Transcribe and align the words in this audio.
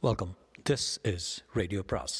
Welcome 0.00 0.36
this 0.70 0.98
is 1.02 1.44
radio 1.52 1.82
பிராஸ் 1.86 2.16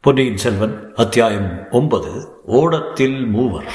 பொன்னியின் 0.00 0.36
செல்வன் 0.36 0.94
அத்தியாயம் 0.94 1.70
ஒன்பது 1.70 2.42
ஓடத்தில் 2.44 3.26
மூவர். 3.26 3.70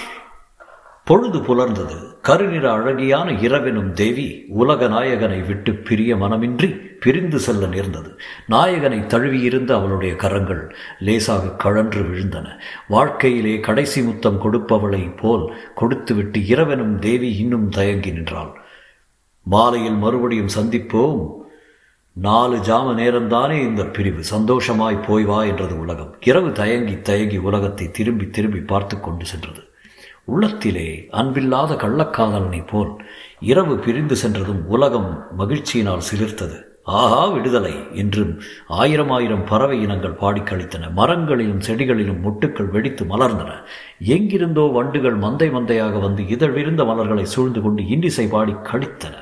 பொழுது 1.09 1.39
புலர்ந்தது. 1.39 1.97
கருநிற 2.21 2.65
அழகியான 2.77 3.31
இரவெனும் 3.45 3.91
தேவி 3.91 4.45
உலக 4.47 4.87
நாயகனை 4.87 5.47
விட்டு 5.47 5.73
பிரிய 5.73 6.15
மனமின்றி 6.15 6.69
பிரிந்து 6.99 7.39
செல்ல 7.39 7.65
நேர்ந்தது. 7.65 8.19
நாயகனை 8.49 8.99
தழுவியிருந்த 9.05 9.75
அவளுடைய 9.75 10.15
கரங்கள் 10.15 10.75
லேசாக 10.99 11.51
கழன்று 11.55 12.01
விழுந்தன. 12.01 12.47
வாழ்க்கையிலே 12.87 13.59
கடைசி 13.59 14.01
முத்தம் 14.01 14.41
கொடுப்பவளை 14.43 15.17
போல் 15.17 15.53
கொடுத்துவிட்டு 15.75 16.39
இரவெனும் 16.39 16.99
தேவி 16.99 17.35
இன்னும் 17.35 17.69
தயங்கி 17.69 18.11
நின்றாள். 18.11 18.51
மாலையில் 19.43 19.99
மறுபடியும் 20.05 20.55
சந்திப்போம். 20.57 21.21
நாலு 22.13 22.57
ஜாம 22.57 22.93
நேரம்தானே 23.01 23.57
இந்த 23.61 23.83
பிரிவு. 23.83 24.23
சந்தோஷமாய் 24.23 25.05
போய் 25.07 25.23
வா 25.23 25.43
என்றது 25.43 25.79
உலகம். 25.79 26.15
இரவு 26.21 26.51
தயங்கி 26.51 27.01
தயங்கி 27.01 27.37
உலகத்தை 27.37 27.91
திரும்பி 27.91 28.27
திரும்பி 28.27 28.59
பார்த்து 28.59 28.99
கொண்டு 28.99 29.25
சென்றது. 29.25 29.63
உள்ளத்திலே 30.29 30.87
அன்பில்லாத 31.11 31.75
கள்ளக்காதலனை 31.75 32.67
போல் 32.67 32.91
இரவு 33.41 33.75
பிரிந்து 33.77 34.15
சென்றதும் 34.15 34.65
உலகம் 34.67 35.11
மகிழ்ச்சியினால் 35.37 36.07
சிலிர்த்தது. 36.09 36.57
ஆஹா 36.99 37.25
விடுதலை! 37.25 37.73
என்றும் 37.93 38.31
ஆயிரம் 38.67 39.09
ஆயிரம் 39.09 39.43
பறவை 39.45 39.81
இனங்கள் 39.81 40.15
பாடி 40.15 40.41
கழித்தன. 40.41 40.89
மரங்களிலும் 40.95 41.63
செடிகளிலும் 41.67 42.21
மொட்டுக்கள் 42.21 42.69
வெடித்து 42.69 43.05
மலர்ந்தன. 43.05 43.51
எங்கிருந்தோ 44.07 44.65
வண்டுகள் 44.67 45.17
மந்தை 45.17 45.49
மந்தையாக 45.51 45.99
வந்து 45.99 46.27
இதழ் 46.27 46.51
விருந்த 46.51 46.85
மலர்களை 46.85 47.25
சூழ்ந்து 47.25 47.61
கொண்டு 47.61 47.87
இன்னிசை 47.87 48.27
பாடி 48.27 48.55
கழித்தன. 48.63 49.15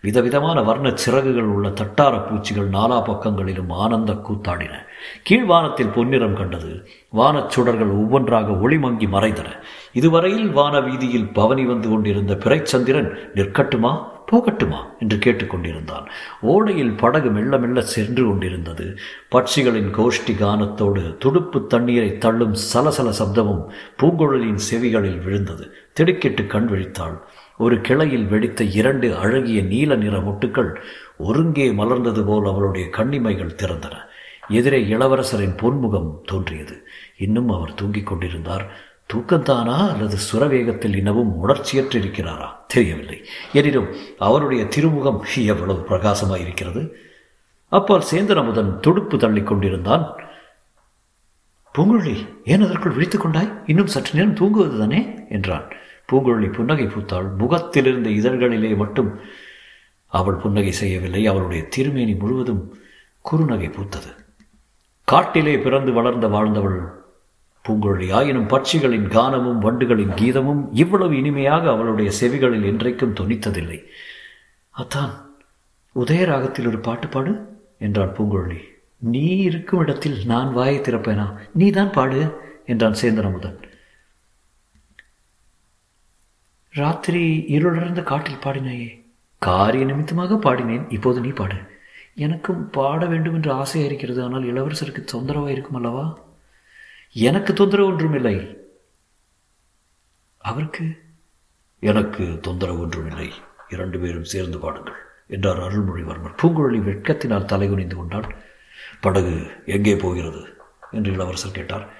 விதவிதமான 0.00 0.62
வர்ண 0.62 0.92
சிறகுகள் 0.94 1.42
உள்ள 1.42 1.68
தட்டார 1.68 2.28
பூச்சிகள் 2.28 2.68
நாலா 2.68 3.02
பக்கங்களிலும் 3.04 3.70
ஆனந்த 3.70 4.12
கூத்தாடின. 4.12 4.70
கீழ்வானத்தில் 5.30 5.92
பொன்னிறம் 5.92 6.36
கண்டது. 6.36 6.88
வானச் 7.08 7.58
சுடர்கள் 7.58 7.90
ஒவ்வொன்றாக 7.90 8.52
ஒளிமங்கி 8.52 9.08
மறைந்தன. 9.08 9.46
இதுவரையில் 9.92 10.50
வான 10.50 10.80
வீதியில் 10.80 11.32
பவனி 11.32 11.64
வந்து 11.64 11.88
கொண்டிருந்த 11.88 12.34
பிறைச்சந்திரன் 12.34 13.14
நிற்கட்டுமா? 13.34 14.16
போகட்டுமா? 14.32 14.84
என்று 15.00 15.16
கேட்டுக்கொண்டிருந்தான். 15.16 16.06
ஓடையில் 16.42 16.96
படகு 16.96 17.30
மெல்ல 17.30 17.58
மெல்ல 17.58 17.80
சென்று 17.80 18.26
கொண்டிருந்தது. 18.26 18.96
பட்சிகளின் 19.32 19.92
கோஷ்டி 19.92 20.30
கானத்தோடு 20.30 21.16
துடுப்பு 21.16 21.66
தண்ணீரை 21.66 22.18
தள்ளும் 22.18 22.54
சலசல 22.54 23.12
சப்தமும் 23.18 23.66
பூங்குழலின் 24.02 24.58
செவிகளில் 24.70 25.22
விழுந்தது. 25.22 25.74
திடுக்கிட்டு 25.92 26.46
கண் 26.46 26.68
விழித்தாள். 26.68 27.18
ஒரு 27.58 27.80
கிளையில் 27.80 28.26
வெடித்த 28.26 28.64
இரண்டு 28.64 29.16
அழகிய 29.16 29.62
நீல 29.62 29.96
நிற 29.96 30.18
முட்டுக்கள் 30.18 30.74
ஒருங்கே 31.18 31.70
மலர்ந்தது 31.70 32.26
போல் 32.26 32.46
அவளுடைய 32.46 32.88
கண்ணிமைகள் 32.88 33.56
திறந்தன. 33.62 33.92
எதிரே 34.48 34.84
இளவரசரின் 34.84 35.56
பொன்முகம் 35.56 36.20
தோன்றியது. 36.24 36.88
இன்னும் 37.16 37.50
அவர் 37.50 37.74
தூங்கிக் 37.74 38.06
கொண்டிருந்தார். 38.06 38.70
தூக்கத்தானா 39.14 39.92
அல்லது 39.92 40.16
சுரவேகத்தில் 40.32 40.96
இனவும் 40.96 41.48
உணர்ச்சியற்றிருக்கிறாரா? 41.48 42.48
தெரியவில்லை. 42.68 43.24
எனினும் 43.52 43.94
அவருடைய 44.18 44.64
திருமுகம் 44.64 45.24
எவ்வளவு 45.36 45.84
பிரகாசமாய் 45.88 46.40
இருக்கிறது 46.40 46.96
அப்பால் 47.68 48.04
சேந்தன் 48.10 48.36
அமுதன் 48.36 48.80
துடுப்பு 48.80 49.18
தள்ளி 49.18 49.42
கொண்டிருந்தான். 49.42 50.20
பூங்குழலி 51.78 52.28
ஏன் 52.44 52.62
அதற்குள் 52.62 52.92
விழித்துக் 52.92 53.20
கொண்டாய்? 53.20 53.62
இன்னும் 53.66 53.86
சற்று 53.86 54.10
நேரம் 54.14 54.34
தூங்குவது 54.34 54.78
தானே? 54.78 55.14
என்றான். 55.28 55.72
பூங்குழலி 56.12 56.52
புன்னகை 56.52 56.84
பூத்தாள். 56.84 57.36
முகத்திலிருந்த 57.36 58.10
இதழ்களிலே 58.10 58.76
மட்டும் 58.76 59.18
அவள் 60.06 60.34
புன்னகை 60.34 60.72
செய்யவில்லை. 60.72 61.26
அவளுடைய 61.26 61.62
திருமேனி 61.62 62.14
முழுவதும் 62.14 62.78
குறுநகை 63.30 63.70
பூத்தது. 63.70 64.16
காட்டிலே 65.04 65.58
பிறந்து 65.58 65.92
வளர்ந்த 65.92 66.28
வாழ்ந்தவள் 66.28 66.97
பூங்குழலி 67.64 68.12
ஆயினும் 68.12 68.48
பட்சிகளின் 68.48 69.08
கானமும் 69.14 69.62
வண்டுகளின் 69.64 70.14
கீதமும் 70.20 70.62
இவ்வளவு 70.72 71.16
இனிமையாக 71.16 71.70
அவளுடைய 71.70 72.10
செவிகளில் 72.20 72.68
என்றைக்கும் 72.70 73.16
தொனித்ததில்லை. 73.20 73.78
அத்தான் 74.70 75.14
உதயராகத்தில் 75.96 76.66
ஒரு 76.66 76.78
பாட்டு 76.78 77.08
பாடு 77.08 77.32
என்றாள் 77.78 78.14
பூங்குழலி. 78.18 78.60
நீ 78.98 79.26
இருக்கும் 79.48 79.80
இடத்தில் 79.80 80.18
நான் 80.24 80.52
வாயை 80.52 80.78
திறப்பேனா? 80.78 81.26
நீதான் 81.52 81.92
பாடு 81.92 82.20
என்றான் 82.66 83.00
சேந்தனமுதன் 83.02 83.58
ராத்திரி 86.74 87.22
இருளர்ந்த 87.56 88.00
காட்டில் 88.02 88.42
பாடினாயே. 88.44 88.88
காரிய 89.42 89.84
நிமித்தமாக 89.84 90.34
பாடினேன் 90.34 90.86
இப்போது 90.92 91.20
நீ 91.20 91.28
பாடு. 91.28 91.58
எனக்கும் 92.14 92.70
பாட 92.70 93.00
வேண்டும் 93.06 93.34
என்று 93.34 93.50
ஆசையாக 93.52 93.88
இருக்கிறது 93.90 94.20
ஆனால் 94.22 94.48
இளவரசருக்கு 94.52 95.02
தொந்தரவாக 95.04 95.50
இருக்கும் 95.50 95.74
அல்லவா? 95.74 96.04
எனக்கு 97.12 97.52
தொந்தரவு 97.52 97.88
ஒன்றுமில்லை 97.88 98.66
அவருக்கு 100.38 101.06
எனக்கு 101.78 102.38
தொந்தரவு 102.40 102.80
ஒன்றுமில்லை 102.80 103.32
இரண்டு 103.68 103.98
பேரும் 103.98 104.24
சேர்ந்து 104.24 104.58
பாடுங்கள் 104.58 104.94
என்றார் 105.26 105.58
அருள்மொழிவர்மர் 105.58 106.38
பூங்குழலி 106.42 106.80
வெட்கத்தினால் 106.82 107.44
தலைகுனிந்து 107.44 107.96
கொண்டாள் 107.96 108.36
படகு 109.00 109.50
எங்கே 109.66 109.96
போகிறது? 109.96 110.56
என்று 110.90 111.12
இளவரசர் 111.12 111.50
கேட்டார். 111.50 111.94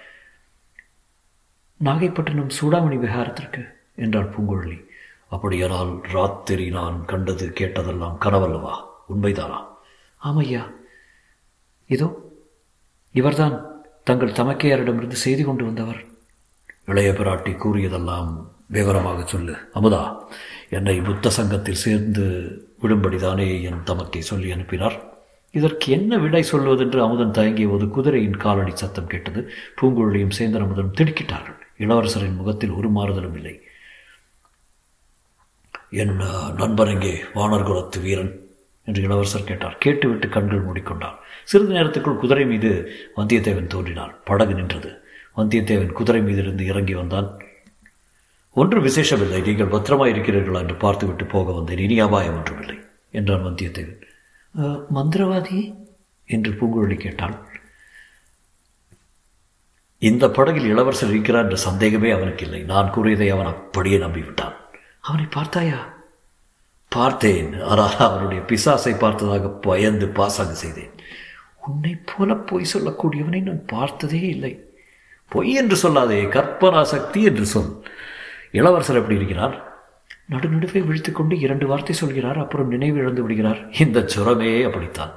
நாகைப்பட்டினம் 1.84 2.54
சூடாமணி 2.60 2.96
விஹாரத்திற்கு 2.98 3.74
என்றாள் 3.94 4.34
பூங்குழலி. 4.38 4.86
அப்படியானால் 5.28 6.00
ராத்திரி 6.02 6.70
நான் 6.70 7.04
கண்டது 7.04 7.48
கேட்டதெல்லாம் 7.48 8.16
கனவல்லவா? 8.20 8.84
உண்மைதானா? 9.08 9.64
ஆமையா 10.22 10.62
இதோ 11.86 12.08
இவர்தான் 13.10 13.77
தங்கள் 14.08 14.36
தமக்கையாரிடமிருந்து 14.40 15.18
செய்தி 15.24 15.42
கொண்டு 15.42 15.64
வந்தவர். 15.64 16.00
இளைய 16.86 17.10
பிராட்டி 17.10 17.52
கூறியதெல்லாம் 17.64 18.30
விவரமாக 18.66 19.20
சொல்லு. 19.26 19.54
அமுதா 19.74 20.02
என்னை 20.70 21.00
புத்த 21.00 21.30
சங்கத்தில் 21.30 21.82
சேர்ந்து 21.84 22.24
விடும்படிதானே 22.82 23.62
என் 23.62 23.82
தமக்கை 23.84 24.20
சொல்லி 24.20 24.50
அனுப்பினார். 24.52 24.96
இதற்கு 25.50 25.92
என்ன 25.92 26.18
விடை 26.18 26.44
சொல்வதென்று 26.52 26.98
அமுதன் 27.04 27.30
தயங்கிய 27.30 27.68
போது 27.68 27.88
குதிரையின் 27.88 28.36
காலடி 28.36 28.72
சத்தம் 28.74 29.06
கேட்டது. 29.06 29.40
பூங்குழலியும் 29.80 30.36
சேந்தன் 30.38 30.64
அமுதனும் 30.64 30.98
திடுக்கிட்டார்கள். 30.98 31.58
இளவரசரின் 31.78 32.40
முகத்தில் 32.40 32.70
ஒரு 32.70 32.90
மாறுதலும் 32.90 33.36
இல்லை. 33.36 33.54
என் 35.90 36.14
நண்பன் 36.56 36.92
எங்கே? 36.94 37.14
வானர்குலத்து 37.34 38.00
வீரன். 38.02 38.32
என்று 38.88 39.02
இளவரசர் 39.06 39.48
கேட்டார். 39.50 39.76
கேட்டுவிட்டு 39.84 40.28
கண்கள் 40.36 40.66
மூடிக்கொண்டார் 40.66 41.16
சிறிது 41.50 41.72
நேரத்துக்குள் 41.74 42.22
குதிரை 42.22 42.44
மீது 42.52 42.70
வந்தியத்தேவன் 43.16 43.72
தோன்றினான் 43.74 44.14
படகு 44.24 44.54
நின்றது. 44.54 44.90
வந்தியத்தேவன் 45.36 45.96
குதிரை 45.98 46.20
மீதிருந்து 46.28 46.64
இறங்கி 46.72 46.94
வந்தான். 46.94 47.28
ஒன்றும் 48.56 48.86
விசேஷமில்லை. 48.86 49.40
நீங்கள் 49.48 49.72
பத்திரமாக 49.74 50.12
இருக்கிறீர்களா 50.12 50.60
என்று 50.64 50.76
பார்த்துவிட்டு 50.84 51.24
போக 51.34 51.52
வந்தேன். 51.52 51.82
இனி 51.86 51.96
அபாயம் 52.06 52.36
ஒன்றுமில்லை 52.38 52.78
என்றான் 53.10 53.44
வந்தியத்தேவன். 53.46 54.00
மந்திரவாதி? 54.96 55.60
என்று 56.28 56.50
பூங்குழலி 56.58 56.96
கேட்டாள். 57.04 57.36
இந்த 60.02 60.24
படகில் 60.38 60.70
இளவரசர் 60.72 61.12
இருக்கிறார் 61.12 61.46
என்ற 61.46 61.56
சந்தேகமே 61.68 62.10
அவனுக்கு 62.16 62.44
இல்லை. 62.46 62.60
நான் 62.72 62.90
கூறியதை 62.90 63.28
அவன் 63.36 63.52
அப்படியே 63.52 63.98
நம்பிவிட்டான். 63.98 64.56
அவனை 65.00 65.26
பார்த்தாயா? 65.36 65.78
பார்த்தேன். 66.88 67.62
ஆனால் 67.62 67.96
அவனுடைய 67.96 68.42
பிசாசை 68.46 68.98
பார்த்ததாக 68.98 69.48
பயந்து 69.48 70.06
பாசாங்க 70.06 70.50
செய்தேன். 70.50 70.90
உன்னை 71.66 71.96
போல 72.16 72.34
பொய் 72.34 72.66
சொல்லக்கூடியவனை 72.72 73.42
நான் 73.42 73.64
பார்த்ததே 73.66 74.20
இல்லை. 74.20 74.64
பொய் 75.28 75.52
என்று 75.52 75.76
சொல்லாதே 75.82 76.20
கற்பனா 76.36 76.82
சக்தி 76.82 77.22
என்று 77.22 77.46
சொல். 77.46 77.86
இளவரசர் 78.50 78.96
எப்படி 78.96 79.14
இருக்கிறார்? 79.14 79.66
நடுநடுவே 80.30 80.84
விழித்துக்கொண்டு 80.84 81.38
இரண்டு 81.38 81.66
வார்த்தை 81.66 81.96
சொல்கிறார் 81.96 82.38
அப்புறம் 82.38 82.68
நினைவு 82.68 82.98
இழந்து 82.98 83.22
விடுகிறார். 83.22 83.70
இந்த 83.78 84.04
சுரமே 84.06 84.62
அப்படித்தான். 84.62 85.12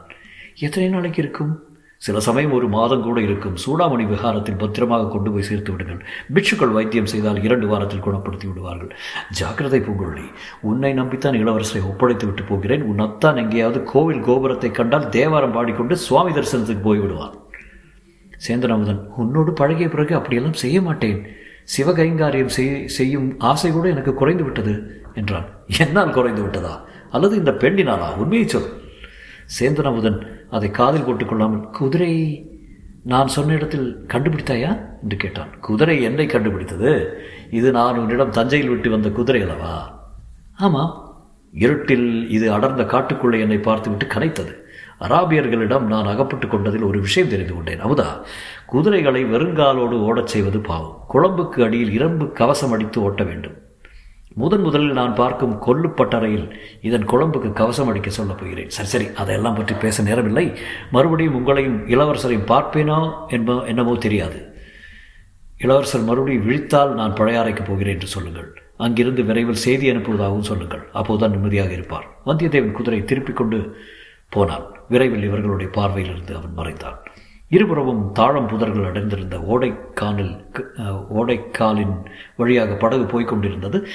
எத்தனை 0.56 0.90
நாளைக்கு 0.90 1.22
இருக்கும்? 1.22 1.71
சில 2.06 2.20
சமயம் 2.28 2.54
ஒரு 2.58 2.68
மாதம் 2.76 3.04
கூட 3.08 3.18
இருக்கும். 3.26 3.58
சூடாமணி 3.64 4.06
விகாரத்தில் 4.12 4.60
பத்திரமாக 4.62 5.10
கொண்டு 5.14 5.30
போய் 5.34 5.48
சேர்த்து 5.50 5.72
விடுங்கள். 5.72 6.00
பிட்சுக்கள் 6.36 6.74
வைத்தியம் 6.78 7.10
செய்தால் 7.12 7.40
இரண்டு 7.48 7.68
வாரத்தில் 7.72 8.04
குணப்படுத்தி 8.06 8.48
விடுவார்கள். 8.48 8.92
ஜாக்கிரதை 9.40 9.80
பூங்குழலி 9.80 10.26
உன்னை 10.70 10.92
நம்பித்தான் 11.00 11.38
இளவரசரை 11.42 11.82
ஒப்படைத்து 11.92 12.26
விட்டு 12.26 12.44
போகிறேன். 12.44 12.86
உன் 12.92 13.04
அத்தான் 13.08 13.42
எங்கேயாவது 13.44 13.82
கோவில் 13.94 14.26
கோபுரத்தை 14.30 14.72
கண்டால் 14.72 15.08
தேவாரம் 15.18 15.56
பாடிக்கொண்டு 15.58 15.98
சுவாமி 16.08 16.34
தரிசனத்துக்கு 16.40 16.86
போய்விடுவான் 16.90 17.38
சேந்தராமுதன் 18.48 19.02
உன்னோடு 19.22 19.52
பழகிய 19.62 19.88
பிறகு 19.90 20.14
அப்படியெல்லாம் 20.20 20.60
செய்ய 20.62 20.78
மாட்டேன். 20.82 21.20
சிவகைங்காரியம் 21.74 22.54
செய்யும் 22.98 23.28
ஆசை 23.50 23.70
கூட 23.72 23.88
எனக்கு 23.96 24.14
குறைந்து 24.14 24.44
விட்டது 24.44 24.74
என்றான். 25.20 25.48
என்னால் 25.84 26.16
குறைந்து 26.18 26.42
விட்டதா? 26.42 26.74
அல்லது 27.16 27.36
இந்த 27.42 27.52
பெண்ணினாலா? 27.64 28.08
உண்மையை 28.22 28.48
சொல். 28.54 28.70
சேந்தனமுதன் 29.58 30.18
அதை 30.52 30.72
காதில் 30.72 31.02
போட்டுக்கொள்ளாமல் 31.02 31.70
குதிரை 31.70 32.46
நான் 33.04 33.28
சொன்ன 33.28 33.54
இடத்தில் 33.54 34.06
கண்டுபிடித்தாயா? 34.08 34.78
என்று 35.04 35.18
கேட்டான். 35.18 35.60
குதிரை 35.60 36.02
என்னை 36.02 36.26
கண்டுபிடித்தது? 36.26 37.22
இது 37.52 37.72
நான் 37.72 37.98
உன்னிடம் 37.98 38.30
தஞ்சையில் 38.30 38.70
விட்டு 38.70 38.90
வந்த 38.90 39.10
குதிரை 39.10 39.42
அல்லவா? 39.42 40.02
ஆமாம். 40.56 41.16
இருட்டில் 41.52 42.30
இது 42.30 42.52
அடர்ந்த 42.52 42.84
காட்டுக்குள்ளே 42.84 43.40
என்னை 43.40 43.58
பார்த்துவிட்டு 43.58 44.16
கனைத்தது. 44.16 44.60
அராபியர்களிடம் 45.00 45.82
நான் 45.82 46.06
அகப்பட்டு 46.06 46.48
கொண்டதில் 46.48 46.82
ஒரு 46.82 47.00
விஷயம் 47.00 47.30
தெரிந்து 47.30 47.54
கொண்டேன். 47.54 47.84
அமுதா 47.84 48.06
குதிரைகளை 48.66 49.26
வெறுங்காலோடு 49.26 50.00
ஓடச் 50.00 50.28
செய்வது 50.28 50.60
பாவம். 50.60 51.06
குழம்புக்கு 51.14 51.64
அடியில் 51.64 51.92
இரும்பு 51.92 52.32
கவசம் 52.32 52.72
அடித்து 52.72 53.02
ஓட்ட 53.02 53.24
வேண்டும். 53.24 53.58
முதன் 54.36 54.62
முதலில் 54.62 54.92
நான் 54.92 55.16
பார்க்கும் 55.16 55.56
கொல்லுப்பட்டறையில் 55.62 56.46
இதன் 56.82 57.06
குழம்புக்கு 57.06 57.54
கவசம் 57.54 57.88
அடிக்க 57.88 58.10
சொல்லப் 58.10 58.38
போகிறேன். 58.38 58.70
சரி 58.70 58.88
சரி 58.88 59.08
அதையெல்லாம் 59.16 59.56
பற்றி 59.56 59.76
பேச 59.76 60.04
நேரமில்லை. 60.04 60.58
மறுபடியும் 60.92 61.36
உங்களையும் 61.40 61.78
இளவரசரையும் 61.88 62.48
பார்ப்பேனோ 62.54 63.28
என்போ 63.28 63.66
என்னமோ 63.66 63.96
தெரியாது. 63.98 64.40
இளவரசர் 65.58 66.02
மறுபடியும் 66.02 66.46
விழித்தால் 66.48 66.94
நான் 66.94 67.14
பழையாறைக்கு 67.14 67.66
போகிறேன் 67.66 67.94
என்று 67.94 68.08
சொல்லுங்கள். 68.08 68.50
அங்கிருந்து 68.78 69.24
விரைவில் 69.24 69.64
செய்தி 69.66 69.92
அனுப்புவதாகவும் 69.92 70.50
சொல்லுங்கள். 70.52 70.84
அப்போதுதான் 70.92 71.32
நிம்மதியாக 71.32 71.72
இருப்பார். 71.72 72.08
வந்தியத்தேவன் 72.26 72.72
குதிரை 72.72 73.06
திருப்பிக் 73.06 73.36
கொண்டு 73.36 73.78
போனான். 74.30 74.66
விரைவில் 74.90 75.24
இவர்களுடைய 75.24 75.72
பார்வையிலிருந்து 75.78 76.36
அவன் 76.36 76.54
மறைந்தான். 76.54 77.00
இருபுறமும் 77.52 78.12
தாழம் 78.12 78.48
புதர்கள் 78.48 78.88
அடைந்திருந்த 78.88 79.38
ஓடைக்காலில் 79.38 80.36
ஓடைக்காலின் 81.16 81.96
வழியாக 82.36 82.74
படகு 82.74 83.06
போய்கொண்டிருந்தது 83.06 83.86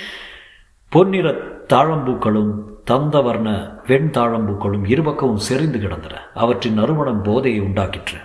பொன்னிற 0.88 1.34
தாழம்பூக்களும் 1.68 2.52
தந்தவர்ண 2.90 3.78
வெண் 3.86 4.10
தாழம்பூக்களும் 4.12 4.88
இருபக்கமும் 4.88 5.44
செறிந்து 5.46 5.78
கிடந்தன. 5.78 6.14
அவற்றின் 6.34 6.74
நறுமணம் 6.74 7.22
போதையை 7.22 7.60
உண்டாக்கிற்று. 7.62 8.20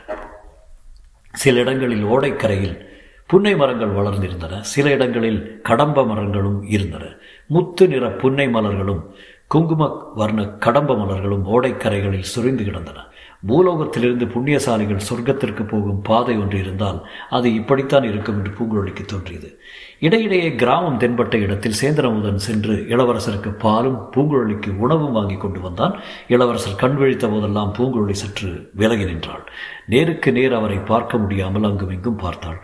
சில 1.31 1.60
இடங்களில் 1.60 2.06
ஓடைக்கரையில் 2.06 2.77
புன்னை 3.25 3.56
மரங்கள் 3.56 3.95
வளர்ந்திருந்தன. 3.95 4.60
சில 4.60 4.89
இடங்களில் 4.89 5.62
கடம்ப 5.62 6.06
மரங்களும் 6.06 6.63
இருந்தன. 6.63 7.04
முத்து 7.45 7.88
நிற 7.88 8.12
புன்னை 8.12 8.48
மலர்களும் 8.48 9.01
குங்கும 9.48 10.12
வர்ண 10.16 10.45
கடம்ப 10.45 10.94
மலர்களும் 10.94 11.45
ஓடைக்கரைகளில் 11.45 12.31
சுரிந்து 12.34 12.63
கிடந்தன. 12.63 13.00
பூலோகத்திலிருந்து 13.47 14.25
புண்ணியசாலிகள் 14.25 15.05
சொர்க்கத்திற்கு 15.09 15.67
போகும் 15.67 16.01
பாதை 16.01 16.38
ஒன்று 16.38 16.59
இருந்தால் 16.59 17.07
அது 17.29 17.53
இப்படித்தான் 17.53 18.03
இருக்கும் 18.03 18.38
என்று 18.38 18.51
பூங்குழலிக்கு 18.51 19.05
தோன்றியது. 19.05 19.59
இடையிடையே 19.99 20.55
கிராமம் 20.55 20.99
தென்பட்ட 20.99 21.35
இடத்தில் 21.35 21.79
சேந்திரமுதன் 21.81 22.35
சென்று 22.35 22.75
இளவரசருக்கு 22.75 23.51
பாலும் 23.57 23.97
பூங்குழலிக்கு 24.15 24.77
உணவும் 24.77 25.11
வாங்கி 25.11 25.38
கொண்டு 25.38 25.59
வந்தான். 25.59 25.99
இளவரசர் 26.27 26.75
கண் 26.75 26.95
விழித்த 26.95 27.27
போதெல்லாம் 27.27 27.73
பூங்குழலி 27.77 28.11
சற்று 28.11 28.69
விலகி 28.73 29.05
நின்றாள். 29.05 29.43
நேருக்கு 29.85 30.31
நேர் 30.31 30.53
அவரை 30.53 30.77
பார்க்க 30.77 31.17
முடியாமல் 31.17 31.63
அங்கும் 31.63 31.89
இங்கும் 31.89 32.15
பார்த்தாள். 32.15 32.59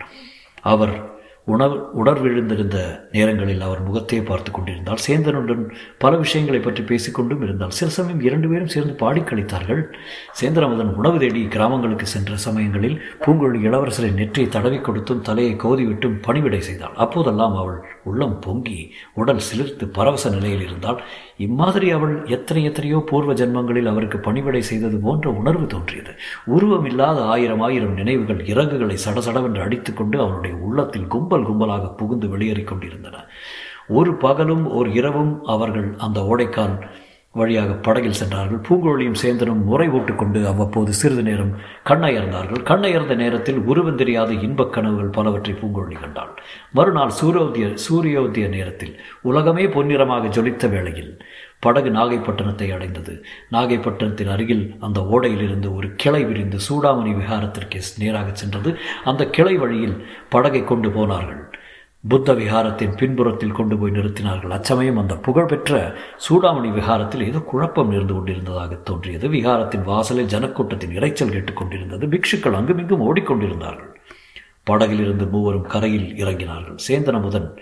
அவர் 0.60 1.17
உணவு 1.54 1.76
உணர்விழுந்திருந்த 2.00 2.78
நேரங்களில் 3.16 3.62
அவர் 3.66 3.84
முகத்தையே 3.86 4.22
பார்த்து 4.30 4.50
கொண்டிருந்தால் 4.52 5.02
சேந்தனுடன் 5.06 5.62
பல 6.02 6.12
விஷயங்களை 6.24 6.60
பற்றி 6.60 6.82
பேசிக்கொண்டும் 6.90 7.42
இருந்தால் 7.46 7.76
சில 7.78 7.88
சமயம் 7.96 8.22
இரண்டு 8.28 8.48
பேரும் 8.52 8.72
சேர்ந்து 8.74 8.94
பாடி 9.02 9.20
கழித்தார்கள். 9.20 9.82
சேந்திரமதன் 10.40 10.92
உணவு 11.00 11.18
தேடி 11.24 11.42
கிராமங்களுக்கு 11.54 12.08
சென்ற 12.14 12.36
சமயங்களில் 12.46 12.96
பூங்குழலி 13.24 13.60
இளவரசரை 13.68 14.10
நெற்றியை 14.20 14.48
தடவி 14.56 14.80
கொடுத்தும் 14.80 15.24
தலையை 15.28 15.54
கோதிவிட்டும் 15.64 16.18
பணிவிடை 16.26 16.60
செய்தாள். 16.68 16.96
அப்போதெல்லாம் 17.04 17.56
அவள் 17.62 17.78
உள்ளம் 18.08 18.36
பொங்கி 18.44 18.78
உடல் 19.14 19.42
சிலிர்த்து 19.48 19.86
பரவச 19.98 20.30
நிலையில் 20.30 20.64
இருந்தால் 20.64 21.00
இம்மாதிரி 21.46 21.88
அவள் 21.90 22.14
எத்தனை 22.36 22.62
எத்தனையோ 22.64 22.98
பூர்வ 23.10 23.32
ஜென்மங்களில் 23.32 23.90
அவருக்கு 23.92 24.18
பணிவிடை 24.18 24.62
செய்தது 24.70 24.98
போன்ற 24.98 25.30
உணர்வு 25.40 25.66
தோன்றியது. 25.66 26.12
உருவமில்லாத 26.56 27.20
ஆயிரம் 27.34 27.64
ஆயிரம் 27.68 27.94
நினைவுகள் 27.94 28.42
இறகுகளை 28.52 28.96
சடசடவென்று 29.06 29.62
அடித்துக்கொண்டு 29.62 30.18
அவனுடைய 30.20 30.56
உள்ளத்தில் 30.68 31.10
கும்பல் 31.14 31.48
கும்பலாக 31.48 31.94
புகுந்து 31.96 32.28
வெளியேறிக் 32.28 32.70
கொண்டிருந்தன. 32.72 33.16
ஒரு 33.98 34.12
பகலும் 34.24 34.64
ஒரு 34.78 34.88
இரவும் 34.92 35.34
அவர்கள் 35.54 35.86
அந்த 35.98 36.20
ஓடைக்கால் 36.30 36.74
வழியாக 37.38 37.72
படகில் 37.86 38.18
சென்றார்கள். 38.20 38.60
பூங்குழலியும் 38.68 39.20
சேந்தனும் 39.22 39.64
முறை 39.70 39.88
போட்டுக்கொண்டு 39.88 40.46
அவ்வப்போது 40.46 40.92
சிறிது 40.92 41.22
நேரம் 41.22 41.52
கண்ணயர்ந்தார்கள். 41.84 42.62
கண்ணயர்ந்த 42.70 43.14
நேரத்தில் 43.14 43.58
உருவம் 43.58 43.96
தெரியாத 43.96 44.32
இன்பக் 44.32 44.72
கனவுகள் 44.72 45.16
பலவற்றை 45.18 45.54
பூங்குழலி 45.60 45.98
கண்டாள். 46.00 46.32
மறுநாள் 46.72 47.16
சூரியோதய 47.20 47.68
சூரியோதய 47.88 48.48
நேரத்தில் 48.48 48.94
உலகமே 49.22 49.66
பொன்னிறமாக 49.66 50.32
ஜொலித்த 50.38 50.70
வேளையில் 50.70 51.12
படகு 51.60 51.90
நாகைப்பட்டினத்தை 51.90 52.66
அடைந்தது. 52.74 53.24
நாகைப்பட்டினத்தின் 53.52 54.30
அருகில் 54.30 54.76
அந்த 54.80 55.00
ஓடையிலிருந்து 55.00 55.76
ஒரு 55.76 55.88
கிளை 55.96 56.24
விரிந்து 56.24 56.58
சூடாமணி 56.68 57.12
விகாரத்திற்கு 57.20 57.80
நேராக 57.98 58.28
சென்றது. 58.32 58.72
அந்த 59.04 59.22
கிளை 59.26 59.56
வழியில் 59.56 59.96
படகை 60.28 60.64
கொண்டு 60.64 60.90
போனார்கள். 60.90 61.42
புத்த 62.04 62.32
விகாரத்தின் 62.32 62.96
பின்புறத்தில் 62.96 63.52
கொண்டு 63.52 63.78
போய் 63.78 63.90
நிறுத்தினார்கள். 63.90 64.48
அச்சமயம் 64.48 64.96
அந்த 64.96 65.16
புகழ்பெற்ற 65.16 65.94
சூடாமணி 66.28 66.70
விகாரத்தில் 66.72 67.26
ஏதோ 67.26 67.38
குழப்பம் 67.38 67.92
இருந்து 67.92 68.14
கொண்டிருந்ததாக 68.14 68.74
தோன்றியது. 68.74 69.28
விகாரத்தின் 69.28 69.82
வாசலில் 69.82 70.26
ஜனக்கூட்டத்தின் 70.26 70.94
இறைச்சல் 70.98 71.34
கேட்டுக்கொண்டிருந்தது. 71.34 72.06
பிக்ஷுக்கள் 72.14 72.52
அங்குமிங்கும் 72.52 73.14
ஓடிக்கொண்டிருந்தார்கள். 73.14 73.92
படகிலிருந்து 74.64 75.26
மூவரும் 75.26 75.66
கரையில் 75.66 76.24
இறங்கினார்கள். 76.24 76.78
சேந்தனமுதன் 76.88 77.58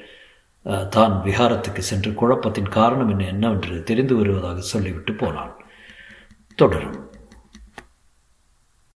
தான் 0.89 1.23
விகாரத்துக்கு 1.25 1.79
சென்று 1.79 2.11
குழப்பத்தின் 2.11 2.69
காரணம் 2.69 3.09
என்ன 3.09 3.25
என்னவென்று 3.25 3.83
தெரிந்து 3.83 4.17
வருவதாக 4.17 4.61
சொல்லிவிட்டு 4.61 5.13
போனான். 5.13 5.57
தொடரும். 6.55 7.06